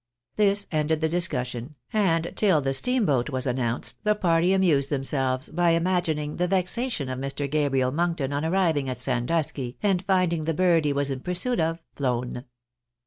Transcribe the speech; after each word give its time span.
This 0.35 0.65
ended 0.71 0.99
the 0.99 1.07
discussion; 1.07 1.75
and 1.93 2.33
till 2.35 2.59
the 2.59 2.73
steamboat 2.73 3.29
was 3.29 3.45
announced 3.45 3.97
the 4.03 4.15
party 4.15 4.51
amused 4.51 4.89
themselves 4.89 5.49
by 5.49 5.75
imagining 5.77 6.37
the 6.37 6.47
vexation 6.47 7.07
of 7.07 7.19
Mr. 7.19 7.47
Gabriel 7.47 7.91
Monkton 7.91 8.33
on 8.33 8.43
arriving 8.43 8.89
at 8.89 8.97
Sandusky, 8.97 9.77
and 9.83 10.03
finding 10.03 10.45
the 10.45 10.55
bird 10.55 10.85
he 10.85 10.91
was 10.93 11.11
in 11.11 11.19
pursuit 11.19 11.59
of 11.59 11.83
ilown. 11.99 12.45